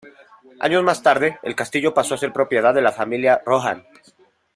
Años 0.59 0.81
más 0.83 1.03
tarde, 1.03 1.37
el 1.43 1.55
castillo 1.55 1.93
pasó 1.93 2.15
a 2.15 2.17
ser 2.17 2.33
propiedad 2.33 2.73
de 2.73 2.81
la 2.81 2.91
familia 2.91 3.43
Rohan. 3.45 3.85